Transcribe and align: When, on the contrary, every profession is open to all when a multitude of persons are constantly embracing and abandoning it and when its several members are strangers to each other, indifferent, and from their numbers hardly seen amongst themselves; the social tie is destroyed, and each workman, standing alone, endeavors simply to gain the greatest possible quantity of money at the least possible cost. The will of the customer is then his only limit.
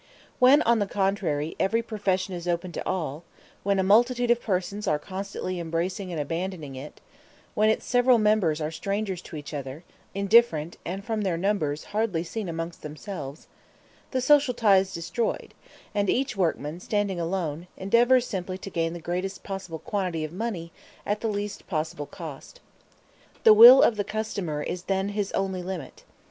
When, 0.39 0.63
on 0.63 0.79
the 0.79 0.87
contrary, 0.87 1.55
every 1.59 1.83
profession 1.83 2.33
is 2.33 2.47
open 2.47 2.71
to 2.71 2.87
all 2.87 3.23
when 3.61 3.77
a 3.77 3.83
multitude 3.83 4.31
of 4.31 4.41
persons 4.41 4.87
are 4.87 4.97
constantly 4.97 5.59
embracing 5.59 6.11
and 6.11 6.19
abandoning 6.19 6.75
it 6.75 6.93
and 6.93 7.01
when 7.53 7.69
its 7.69 7.85
several 7.85 8.17
members 8.17 8.59
are 8.61 8.71
strangers 8.71 9.21
to 9.21 9.35
each 9.35 9.53
other, 9.53 9.83
indifferent, 10.15 10.77
and 10.85 11.05
from 11.05 11.21
their 11.21 11.37
numbers 11.37 11.83
hardly 11.93 12.23
seen 12.23 12.49
amongst 12.49 12.81
themselves; 12.81 13.45
the 14.09 14.21
social 14.21 14.55
tie 14.55 14.77
is 14.77 14.91
destroyed, 14.91 15.53
and 15.93 16.09
each 16.09 16.35
workman, 16.35 16.79
standing 16.79 17.19
alone, 17.19 17.67
endeavors 17.77 18.25
simply 18.25 18.57
to 18.57 18.71
gain 18.71 18.93
the 18.93 18.99
greatest 18.99 19.43
possible 19.43 19.77
quantity 19.77 20.23
of 20.23 20.33
money 20.33 20.71
at 21.05 21.21
the 21.21 21.27
least 21.27 21.67
possible 21.67 22.07
cost. 22.07 22.59
The 23.43 23.53
will 23.53 23.83
of 23.83 23.97
the 23.97 24.03
customer 24.03 24.63
is 24.63 24.81
then 24.85 25.09
his 25.09 25.31
only 25.33 25.61
limit. 25.61 26.05